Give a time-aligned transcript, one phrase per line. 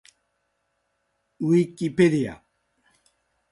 [1.41, 2.43] ウィキペディア